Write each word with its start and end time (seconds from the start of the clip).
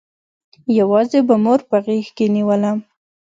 يوازې 0.79 1.19
به 1.27 1.35
مور 1.43 1.59
په 1.69 1.77
غېږ 1.85 2.05
کښې 2.17 2.27
نېولم. 2.35 2.77